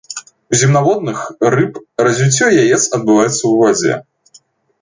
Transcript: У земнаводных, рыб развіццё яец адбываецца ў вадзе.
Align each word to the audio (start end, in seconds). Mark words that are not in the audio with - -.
У 0.53 0.57
земнаводных, 0.61 1.19
рыб 1.57 1.73
развіццё 2.07 2.47
яец 2.63 2.83
адбываецца 2.99 3.39
ў 3.47 3.53
вадзе. 3.61 3.93